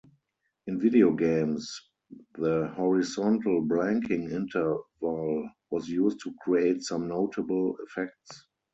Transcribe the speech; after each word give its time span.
In 0.65 0.79
video 0.79 1.13
games, 1.13 1.79
the 2.33 2.73
horizontal 2.75 3.61
blanking 3.61 4.31
interval 4.31 5.47
was 5.69 5.87
used 5.87 6.21
to 6.23 6.33
create 6.43 6.81
some 6.81 7.07
notable 7.07 7.77
effects. 7.85 8.47